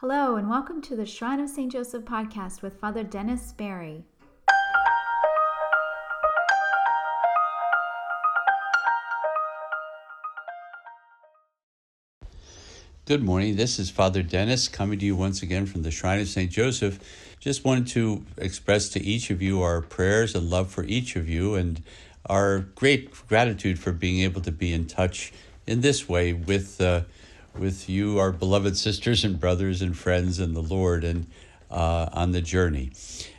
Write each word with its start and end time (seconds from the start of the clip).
Hello, 0.00 0.36
and 0.36 0.48
welcome 0.48 0.80
to 0.80 0.96
the 0.96 1.04
Shrine 1.04 1.40
of 1.40 1.50
St. 1.50 1.70
Joseph 1.70 2.06
podcast 2.06 2.62
with 2.62 2.80
Father 2.80 3.04
Dennis 3.04 3.52
Barry. 3.52 4.02
Good 13.04 13.22
morning. 13.22 13.56
This 13.56 13.78
is 13.78 13.90
Father 13.90 14.22
Dennis 14.22 14.68
coming 14.68 14.98
to 15.00 15.04
you 15.04 15.14
once 15.14 15.42
again 15.42 15.66
from 15.66 15.82
the 15.82 15.90
Shrine 15.90 16.20
of 16.20 16.28
St. 16.28 16.50
Joseph. 16.50 16.98
Just 17.38 17.66
wanted 17.66 17.86
to 17.88 18.24
express 18.38 18.88
to 18.88 19.04
each 19.04 19.28
of 19.28 19.42
you 19.42 19.60
our 19.60 19.82
prayers 19.82 20.34
and 20.34 20.48
love 20.48 20.70
for 20.70 20.84
each 20.84 21.14
of 21.14 21.28
you 21.28 21.56
and 21.56 21.82
our 22.24 22.60
great 22.60 23.10
gratitude 23.28 23.78
for 23.78 23.92
being 23.92 24.20
able 24.20 24.40
to 24.40 24.52
be 24.52 24.72
in 24.72 24.86
touch 24.86 25.30
in 25.66 25.82
this 25.82 26.08
way 26.08 26.32
with. 26.32 26.80
Uh, 26.80 27.02
with 27.58 27.88
you, 27.88 28.18
our 28.18 28.32
beloved 28.32 28.76
sisters 28.76 29.24
and 29.24 29.38
brothers 29.38 29.82
and 29.82 29.96
friends 29.96 30.40
in 30.40 30.54
the 30.54 30.62
Lord, 30.62 31.04
and 31.04 31.26
uh, 31.70 32.08
on 32.12 32.32
the 32.32 32.40
journey. 32.40 32.92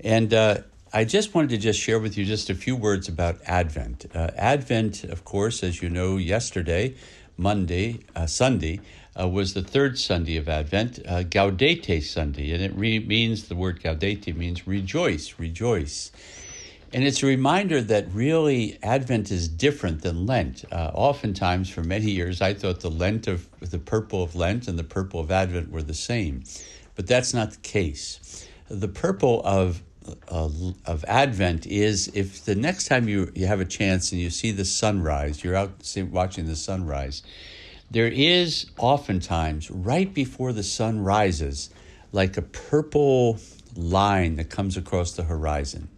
And 0.00 0.32
uh, 0.32 0.58
I 0.92 1.04
just 1.04 1.34
wanted 1.34 1.50
to 1.50 1.58
just 1.58 1.80
share 1.80 1.98
with 1.98 2.16
you 2.16 2.24
just 2.24 2.50
a 2.50 2.54
few 2.54 2.76
words 2.76 3.08
about 3.08 3.38
Advent. 3.46 4.06
Uh, 4.14 4.30
Advent, 4.36 5.04
of 5.04 5.24
course, 5.24 5.62
as 5.62 5.82
you 5.82 5.90
know, 5.90 6.16
yesterday, 6.16 6.94
Monday, 7.36 8.00
uh, 8.14 8.26
Sunday, 8.26 8.80
uh, 9.18 9.28
was 9.28 9.54
the 9.54 9.62
third 9.62 9.98
Sunday 9.98 10.36
of 10.36 10.48
Advent, 10.48 11.00
uh, 11.06 11.22
Gaudete 11.22 12.02
Sunday, 12.02 12.52
and 12.52 12.62
it 12.62 12.74
re- 12.74 12.98
means 13.00 13.48
the 13.48 13.56
word 13.56 13.80
Gaudete 13.82 14.34
means 14.36 14.66
rejoice, 14.66 15.38
rejoice. 15.38 16.10
And 16.94 17.02
it's 17.02 17.24
a 17.24 17.26
reminder 17.26 17.80
that 17.82 18.06
really 18.12 18.78
Advent 18.80 19.32
is 19.32 19.48
different 19.48 20.02
than 20.02 20.26
Lent. 20.26 20.64
Uh, 20.70 20.92
oftentimes, 20.94 21.68
for 21.68 21.82
many 21.82 22.12
years, 22.12 22.40
I 22.40 22.54
thought 22.54 22.82
the 22.82 22.90
Lent 22.90 23.26
of 23.26 23.48
the 23.58 23.80
purple 23.80 24.22
of 24.22 24.36
Lent 24.36 24.68
and 24.68 24.78
the 24.78 24.84
purple 24.84 25.18
of 25.18 25.32
Advent 25.32 25.72
were 25.72 25.82
the 25.82 25.92
same, 25.92 26.44
but 26.94 27.08
that's 27.08 27.34
not 27.34 27.50
the 27.50 27.56
case. 27.58 28.46
The 28.68 28.86
purple 28.86 29.42
of 29.44 29.82
uh, 30.28 30.48
of 30.86 31.04
Advent 31.08 31.66
is 31.66 32.12
if 32.14 32.44
the 32.44 32.54
next 32.54 32.86
time 32.86 33.08
you, 33.08 33.32
you 33.34 33.48
have 33.48 33.60
a 33.60 33.64
chance 33.64 34.12
and 34.12 34.20
you 34.20 34.30
see 34.30 34.52
the 34.52 34.64
sunrise, 34.64 35.42
you're 35.42 35.56
out 35.56 35.72
watching 36.12 36.46
the 36.46 36.54
sunrise, 36.54 37.24
there 37.90 38.06
is 38.06 38.70
oftentimes 38.78 39.68
right 39.68 40.14
before 40.14 40.52
the 40.52 40.62
sun 40.62 41.00
rises, 41.00 41.70
like 42.12 42.36
a 42.36 42.42
purple 42.42 43.40
line 43.74 44.36
that 44.36 44.48
comes 44.48 44.76
across 44.76 45.10
the 45.12 45.24
horizon. 45.24 45.88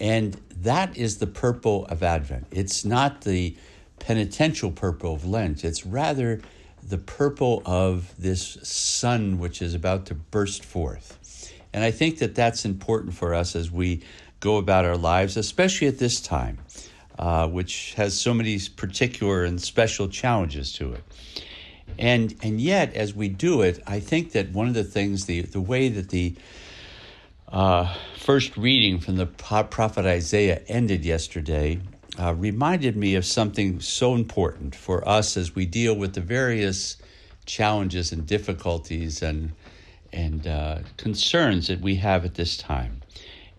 And 0.00 0.34
that 0.62 0.96
is 0.96 1.18
the 1.18 1.26
purple 1.26 1.86
of 1.86 2.02
Advent. 2.02 2.46
It's 2.50 2.84
not 2.84 3.22
the 3.22 3.56
penitential 3.98 4.70
purple 4.70 5.14
of 5.14 5.24
Lent, 5.24 5.64
it's 5.64 5.86
rather 5.86 6.40
the 6.82 6.98
purple 6.98 7.62
of 7.66 8.14
this 8.18 8.58
sun 8.62 9.38
which 9.38 9.60
is 9.60 9.74
about 9.74 10.06
to 10.06 10.14
burst 10.14 10.64
forth. 10.64 11.52
And 11.72 11.82
I 11.82 11.90
think 11.90 12.18
that 12.18 12.34
that's 12.34 12.64
important 12.64 13.14
for 13.14 13.34
us 13.34 13.56
as 13.56 13.70
we 13.70 14.02
go 14.40 14.56
about 14.56 14.84
our 14.84 14.96
lives, 14.96 15.36
especially 15.36 15.88
at 15.88 15.98
this 15.98 16.20
time, 16.20 16.58
uh, 17.18 17.48
which 17.48 17.94
has 17.94 18.18
so 18.18 18.32
many 18.32 18.58
particular 18.76 19.44
and 19.44 19.60
special 19.60 20.08
challenges 20.08 20.72
to 20.74 20.92
it. 20.92 21.02
And, 21.98 22.34
and 22.42 22.60
yet, 22.60 22.94
as 22.94 23.14
we 23.14 23.28
do 23.28 23.62
it, 23.62 23.82
I 23.86 24.00
think 24.00 24.32
that 24.32 24.52
one 24.52 24.68
of 24.68 24.74
the 24.74 24.84
things, 24.84 25.26
the, 25.26 25.42
the 25.42 25.60
way 25.60 25.88
that 25.88 26.10
the 26.10 26.34
uh, 27.48 27.94
first 28.18 28.56
reading 28.56 28.98
from 28.98 29.16
the 29.16 29.26
prophet 29.26 30.04
Isaiah 30.04 30.62
ended 30.66 31.04
yesterday 31.04 31.80
uh, 32.18 32.34
reminded 32.34 32.96
me 32.96 33.14
of 33.14 33.24
something 33.24 33.80
so 33.80 34.14
important 34.14 34.74
for 34.74 35.06
us 35.08 35.36
as 35.36 35.54
we 35.54 35.66
deal 35.66 35.94
with 35.94 36.14
the 36.14 36.20
various 36.20 36.96
challenges 37.44 38.12
and 38.12 38.26
difficulties 38.26 39.22
and 39.22 39.52
and 40.12 40.46
uh, 40.46 40.78
concerns 40.96 41.66
that 41.66 41.80
we 41.80 41.96
have 41.96 42.24
at 42.24 42.34
this 42.34 42.56
time. 42.56 43.02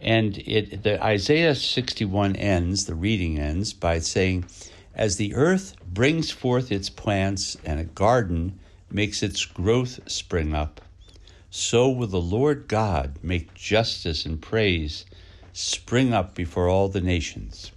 And 0.01 0.37
it 0.39 0.83
the 0.83 1.03
Isaiah 1.03 1.55
61 1.55 2.35
ends, 2.35 2.85
the 2.85 2.95
reading 2.95 3.37
ends 3.37 3.73
by 3.73 3.99
saying, 3.99 4.45
As 4.95 5.17
the 5.17 5.35
earth 5.35 5.75
brings 5.85 6.31
forth 6.31 6.71
its 6.71 6.89
plants 6.89 7.57
and 7.63 7.79
a 7.79 7.83
garden 7.83 8.59
makes 8.89 9.21
its 9.21 9.45
growth 9.45 9.99
spring 10.09 10.53
up, 10.53 10.81
so 11.49 11.89
will 11.89 12.07
the 12.07 12.21
Lord 12.21 12.67
God 12.67 13.19
make 13.23 13.53
justice 13.53 14.25
and 14.25 14.41
praise 14.41 15.05
spring 15.53 16.13
up 16.13 16.35
before 16.35 16.67
all 16.67 16.87
the 16.87 17.01
nations. 17.01 17.71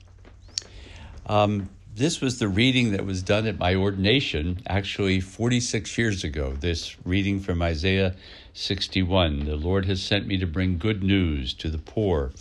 Um, 1.26 1.70
this 1.94 2.20
was 2.20 2.38
the 2.38 2.48
reading 2.48 2.92
that 2.92 3.04
was 3.04 3.22
done 3.22 3.47
at 3.47 3.58
my 3.58 3.75
ordination 3.75 4.62
actually 4.66 5.20
46 5.20 5.97
years 5.98 6.25
ago. 6.25 6.56
This 6.58 6.97
reading 7.04 7.41
from 7.41 7.62
Isaiah 7.62 8.14
61 8.54 9.44
The 9.44 9.56
Lord 9.56 9.87
has 9.87 10.02
sent 10.02 10.26
me 10.26 10.38
to 10.38 10.47
bring 10.47 10.78
good 10.78 11.02
news 11.02 11.54
to 11.54 11.70
the 11.70 11.78
poor. 11.78 12.32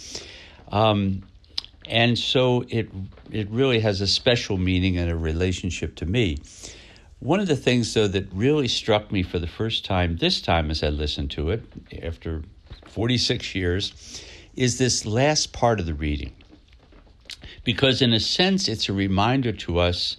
Um, 0.71 1.23
and 1.85 2.17
so 2.17 2.65
it, 2.69 2.89
it 3.31 3.49
really 3.49 3.79
has 3.79 4.01
a 4.01 4.07
special 4.07 4.57
meaning 4.57 4.97
and 4.97 5.09
a 5.09 5.15
relationship 5.15 5.95
to 5.95 6.05
me. 6.05 6.37
One 7.19 7.41
of 7.41 7.47
the 7.47 7.57
things, 7.57 7.93
though, 7.93 8.07
that 8.07 8.31
really 8.33 8.69
struck 8.69 9.11
me 9.11 9.23
for 9.23 9.39
the 9.39 9.47
first 9.47 9.83
time 9.83 10.17
this 10.17 10.41
time 10.41 10.71
as 10.71 10.83
I 10.83 10.89
listened 10.89 11.31
to 11.31 11.49
it 11.49 11.63
after 12.01 12.43
46 12.87 13.55
years 13.55 14.23
is 14.55 14.77
this 14.77 15.05
last 15.05 15.51
part 15.51 15.81
of 15.81 15.85
the 15.85 15.93
reading. 15.93 16.33
Because, 17.65 18.01
in 18.01 18.13
a 18.13 18.21
sense, 18.21 18.69
it's 18.69 18.87
a 18.87 18.93
reminder 18.93 19.51
to 19.51 19.79
us 19.79 20.15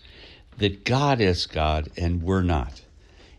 that 0.59 0.85
God 0.85 1.23
is 1.23 1.47
God 1.47 1.91
and 1.97 2.23
we're 2.23 2.43
not. 2.43 2.83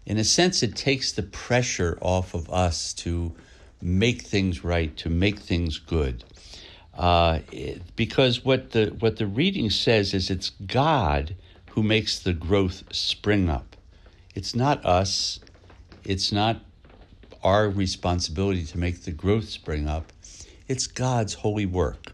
In 0.08 0.18
a 0.18 0.24
sense, 0.24 0.64
it 0.64 0.76
takes 0.76 1.12
the 1.12 1.24
pressure 1.24 2.00
off 2.02 2.34
of 2.34 2.50
us 2.50 2.94
to 2.94 3.32
make 3.80 4.24
things 4.24 4.64
right, 4.64 4.96
to 4.98 5.10
make 5.10 5.40
things 5.40 5.78
good. 5.78 6.24
Uh, 6.98 7.40
because 7.96 8.44
what 8.44 8.72
the 8.72 8.88
what 9.00 9.18
the 9.18 9.28
reading 9.28 9.70
says 9.70 10.14
is 10.14 10.30
it's 10.30 10.50
God 10.50 11.36
who 11.72 11.84
makes 11.84 12.20
the 12.20 12.34
growth 12.34 12.84
spring 12.92 13.50
up. 13.50 13.76
It's 14.36 14.56
not 14.56 14.86
us, 14.86 15.40
it's 16.04 16.32
not 16.32 16.62
our 17.44 17.70
responsibility 17.70 18.66
to 18.66 18.78
make 18.78 19.04
the 19.04 19.12
growth 19.12 19.50
spring 19.50 19.88
up. 19.88 20.12
It's 20.68 20.88
God's 20.88 21.34
holy 21.34 21.66
work, 21.66 22.14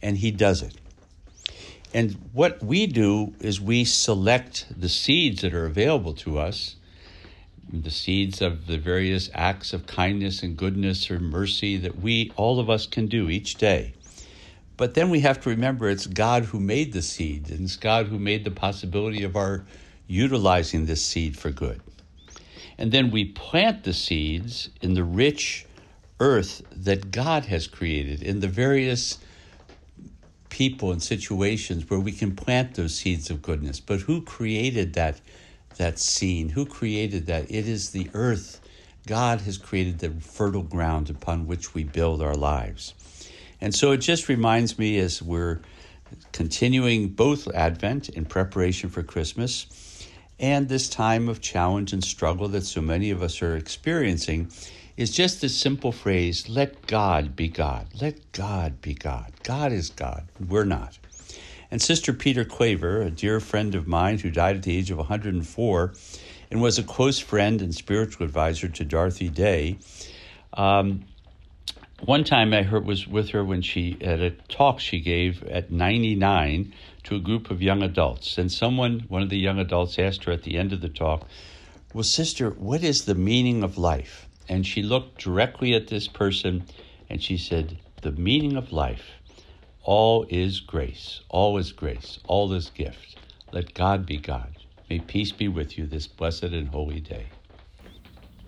and 0.00 0.16
He 0.18 0.30
does 0.30 0.62
it. 0.62 0.74
And 1.94 2.30
what 2.32 2.62
we 2.62 2.86
do 2.86 3.34
is 3.40 3.60
we 3.60 3.84
select 3.84 4.66
the 4.74 4.88
seeds 4.88 5.42
that 5.42 5.52
are 5.52 5.66
available 5.66 6.14
to 6.14 6.38
us, 6.38 6.76
the 7.72 7.90
seeds 7.90 8.40
of 8.40 8.66
the 8.66 8.78
various 8.78 9.30
acts 9.34 9.72
of 9.72 9.86
kindness 9.86 10.42
and 10.42 10.56
goodness 10.56 11.10
or 11.10 11.18
mercy 11.18 11.76
that 11.78 11.98
we, 11.98 12.30
all 12.36 12.60
of 12.60 12.68
us, 12.68 12.86
can 12.86 13.06
do 13.06 13.28
each 13.28 13.56
day. 13.56 13.94
But 14.76 14.94
then 14.94 15.10
we 15.10 15.20
have 15.20 15.40
to 15.42 15.50
remember 15.50 15.88
it's 15.88 16.06
God 16.06 16.46
who 16.46 16.60
made 16.60 16.92
the 16.92 17.02
seed, 17.02 17.50
and 17.50 17.60
it's 17.62 17.76
God 17.76 18.06
who 18.06 18.18
made 18.18 18.44
the 18.44 18.50
possibility 18.50 19.22
of 19.22 19.36
our 19.36 19.64
utilizing 20.06 20.86
this 20.86 21.04
seed 21.04 21.38
for 21.38 21.50
good. 21.50 21.80
And 22.78 22.90
then 22.90 23.10
we 23.10 23.26
plant 23.26 23.84
the 23.84 23.92
seeds 23.92 24.70
in 24.80 24.94
the 24.94 25.04
rich 25.04 25.66
earth 26.20 26.62
that 26.72 27.10
God 27.10 27.46
has 27.46 27.66
created, 27.66 28.22
in 28.22 28.40
the 28.40 28.48
various 28.48 29.18
people 30.48 30.92
and 30.92 31.02
situations 31.02 31.88
where 31.88 32.00
we 32.00 32.12
can 32.12 32.36
plant 32.36 32.74
those 32.74 32.94
seeds 32.94 33.30
of 33.30 33.40
goodness. 33.40 33.80
But 33.80 34.00
who 34.00 34.20
created 34.22 34.94
that 34.94 35.20
that 35.76 35.98
scene? 35.98 36.50
Who 36.50 36.66
created 36.66 37.26
that? 37.26 37.50
It 37.50 37.66
is 37.66 37.90
the 37.90 38.10
earth. 38.12 38.60
God 39.06 39.40
has 39.42 39.58
created 39.58 39.98
the 39.98 40.10
fertile 40.10 40.62
ground 40.62 41.08
upon 41.10 41.46
which 41.46 41.74
we 41.74 41.84
build 41.84 42.20
our 42.22 42.34
lives. 42.34 42.94
And 43.62 43.72
so 43.72 43.92
it 43.92 43.98
just 43.98 44.28
reminds 44.28 44.76
me 44.76 44.98
as 44.98 45.22
we're 45.22 45.60
continuing 46.32 47.10
both 47.10 47.46
Advent 47.54 48.08
in 48.08 48.24
preparation 48.24 48.90
for 48.90 49.04
Christmas 49.04 50.08
and 50.40 50.68
this 50.68 50.88
time 50.88 51.28
of 51.28 51.40
challenge 51.40 51.92
and 51.92 52.02
struggle 52.02 52.48
that 52.48 52.64
so 52.64 52.80
many 52.80 53.12
of 53.12 53.22
us 53.22 53.40
are 53.40 53.56
experiencing 53.56 54.50
is 54.96 55.12
just 55.12 55.40
this 55.40 55.56
simple 55.56 55.92
phrase 55.92 56.48
let 56.48 56.88
God 56.88 57.36
be 57.36 57.46
God. 57.46 57.86
Let 58.00 58.32
God 58.32 58.80
be 58.82 58.94
God. 58.94 59.32
God 59.44 59.70
is 59.70 59.90
God. 59.90 60.24
We're 60.40 60.64
not. 60.64 60.98
And 61.70 61.80
Sister 61.80 62.12
Peter 62.12 62.44
Claver, 62.44 63.00
a 63.00 63.10
dear 63.10 63.38
friend 63.38 63.76
of 63.76 63.86
mine 63.86 64.18
who 64.18 64.30
died 64.32 64.56
at 64.56 64.64
the 64.64 64.76
age 64.76 64.90
of 64.90 64.98
104 64.98 65.94
and 66.50 66.60
was 66.60 66.80
a 66.80 66.82
close 66.82 67.20
friend 67.20 67.62
and 67.62 67.72
spiritual 67.72 68.26
advisor 68.26 68.68
to 68.68 68.84
Dorothy 68.84 69.28
Day, 69.28 69.78
um, 70.54 71.04
one 72.04 72.24
time 72.24 72.52
I 72.52 72.62
heard 72.62 72.84
was 72.84 73.06
with 73.06 73.30
her 73.30 73.44
when 73.44 73.62
she 73.62 73.96
at 74.00 74.20
a 74.20 74.30
talk 74.48 74.80
she 74.80 74.98
gave 74.98 75.44
at 75.44 75.70
99 75.70 76.72
to 77.04 77.16
a 77.16 77.20
group 77.20 77.50
of 77.50 77.62
young 77.62 77.80
adults, 77.82 78.38
and 78.38 78.50
someone, 78.50 79.04
one 79.08 79.22
of 79.22 79.28
the 79.28 79.38
young 79.38 79.60
adults, 79.60 79.98
asked 79.98 80.24
her 80.24 80.32
at 80.32 80.42
the 80.42 80.56
end 80.56 80.72
of 80.72 80.80
the 80.80 80.88
talk, 80.88 81.28
"Well, 81.94 82.02
sister, 82.02 82.50
what 82.50 82.82
is 82.82 83.04
the 83.04 83.14
meaning 83.14 83.62
of 83.62 83.78
life?" 83.78 84.26
And 84.48 84.66
she 84.66 84.82
looked 84.82 85.22
directly 85.22 85.74
at 85.74 85.86
this 85.86 86.08
person, 86.08 86.64
and 87.08 87.22
she 87.22 87.36
said, 87.36 87.78
"The 88.00 88.12
meaning 88.12 88.56
of 88.56 88.72
life, 88.72 89.20
all 89.84 90.26
is 90.28 90.58
grace, 90.58 91.20
all 91.28 91.56
is 91.56 91.70
grace, 91.70 92.18
all 92.26 92.52
is 92.52 92.70
gift. 92.70 93.16
Let 93.52 93.74
God 93.74 94.06
be 94.06 94.16
God. 94.16 94.56
May 94.90 94.98
peace 94.98 95.30
be 95.30 95.46
with 95.46 95.78
you 95.78 95.86
this 95.86 96.08
blessed 96.08 96.44
and 96.44 96.68
holy 96.68 97.00
day." 97.00 97.26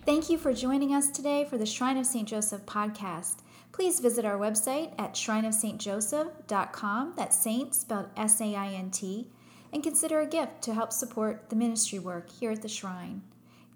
Thank 0.05 0.29
you 0.29 0.39
for 0.39 0.53
joining 0.53 0.93
us 0.93 1.09
today 1.09 1.45
for 1.45 1.57
the 1.57 1.65
Shrine 1.65 1.97
of 1.97 2.05
St. 2.05 2.29
Joseph 2.29 2.67
podcast. 2.67 3.44
Please 3.75 3.99
visit 3.99 4.25
our 4.25 4.39
website 4.39 4.93
at 5.01 5.15
shrineofsaintjoseph.com, 5.15 7.15
that's 7.17 7.37
saint 7.37 7.75
spelled 7.75 8.09
S 8.17 8.41
A 8.41 8.55
I 8.55 8.69
N 8.69 8.93
T, 8.93 9.33
and 9.73 9.83
consider 9.83 10.21
a 10.21 10.29
gift 10.29 10.63
to 10.63 10.75
help 10.75 10.93
support 10.93 11.51
the 11.51 11.57
ministry 11.57 11.99
work 11.99 12.31
here 12.31 12.53
at 12.53 12.63
the 12.63 12.69
shrine. 12.69 13.23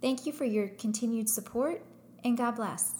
Thank 0.00 0.24
you 0.24 0.30
for 0.30 0.44
your 0.44 0.68
continued 0.68 1.28
support, 1.28 1.82
and 2.22 2.38
God 2.38 2.52
bless. 2.52 2.92